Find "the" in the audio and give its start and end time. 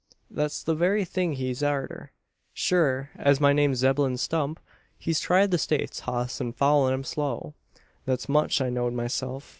0.63-0.73, 5.51-5.59